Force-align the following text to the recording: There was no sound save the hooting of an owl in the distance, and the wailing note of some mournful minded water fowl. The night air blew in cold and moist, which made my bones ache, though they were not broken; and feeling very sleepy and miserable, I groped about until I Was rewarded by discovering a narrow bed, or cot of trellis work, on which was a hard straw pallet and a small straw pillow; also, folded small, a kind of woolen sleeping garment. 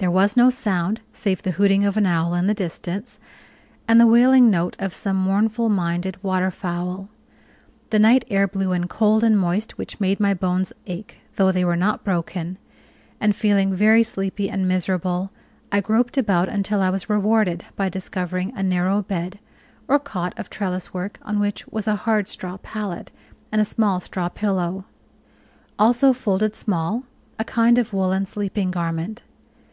There 0.00 0.12
was 0.12 0.36
no 0.36 0.48
sound 0.48 1.00
save 1.12 1.42
the 1.42 1.50
hooting 1.50 1.84
of 1.84 1.96
an 1.96 2.06
owl 2.06 2.32
in 2.34 2.46
the 2.46 2.54
distance, 2.54 3.18
and 3.88 3.98
the 4.00 4.06
wailing 4.06 4.48
note 4.48 4.76
of 4.78 4.94
some 4.94 5.16
mournful 5.16 5.68
minded 5.68 6.22
water 6.22 6.52
fowl. 6.52 7.08
The 7.90 7.98
night 7.98 8.24
air 8.30 8.46
blew 8.46 8.70
in 8.70 8.86
cold 8.86 9.24
and 9.24 9.36
moist, 9.36 9.76
which 9.76 9.98
made 9.98 10.20
my 10.20 10.34
bones 10.34 10.72
ache, 10.86 11.18
though 11.34 11.50
they 11.50 11.64
were 11.64 11.74
not 11.74 12.04
broken; 12.04 12.58
and 13.20 13.34
feeling 13.34 13.74
very 13.74 14.04
sleepy 14.04 14.48
and 14.48 14.68
miserable, 14.68 15.32
I 15.72 15.80
groped 15.80 16.16
about 16.16 16.48
until 16.48 16.80
I 16.80 16.90
Was 16.90 17.10
rewarded 17.10 17.64
by 17.74 17.88
discovering 17.88 18.52
a 18.56 18.62
narrow 18.62 19.02
bed, 19.02 19.40
or 19.88 19.98
cot 19.98 20.32
of 20.38 20.48
trellis 20.48 20.94
work, 20.94 21.18
on 21.22 21.40
which 21.40 21.66
was 21.66 21.88
a 21.88 21.96
hard 21.96 22.28
straw 22.28 22.56
pallet 22.58 23.10
and 23.50 23.60
a 23.60 23.64
small 23.64 23.98
straw 23.98 24.28
pillow; 24.28 24.84
also, 25.76 26.12
folded 26.12 26.54
small, 26.54 27.02
a 27.36 27.42
kind 27.44 27.78
of 27.78 27.92
woolen 27.92 28.26
sleeping 28.26 28.70
garment. 28.70 29.24